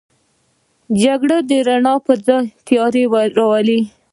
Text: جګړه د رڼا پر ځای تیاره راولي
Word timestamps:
جګړه 1.03 1.37
د 1.49 1.51
رڼا 1.67 1.95
پر 2.05 2.17
ځای 2.27 2.45
تیاره 2.67 3.01
راولي 3.37 3.79